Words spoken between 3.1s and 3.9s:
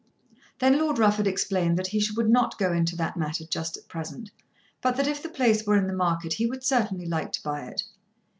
matter just at